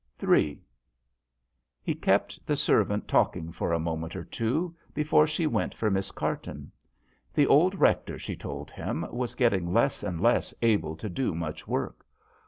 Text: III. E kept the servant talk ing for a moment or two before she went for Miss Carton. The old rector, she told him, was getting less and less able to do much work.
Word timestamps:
III. 0.27 0.59
E 1.85 1.93
kept 1.93 2.43
the 2.47 2.55
servant 2.55 3.07
talk 3.07 3.37
ing 3.37 3.51
for 3.51 3.71
a 3.71 3.77
moment 3.77 4.15
or 4.15 4.23
two 4.23 4.75
before 4.95 5.27
she 5.27 5.45
went 5.45 5.75
for 5.75 5.91
Miss 5.91 6.09
Carton. 6.09 6.71
The 7.35 7.45
old 7.45 7.75
rector, 7.75 8.17
she 8.17 8.35
told 8.35 8.71
him, 8.71 9.05
was 9.11 9.35
getting 9.35 9.71
less 9.71 10.01
and 10.01 10.19
less 10.19 10.55
able 10.63 10.95
to 10.95 11.07
do 11.07 11.35
much 11.35 11.67
work. 11.67 12.03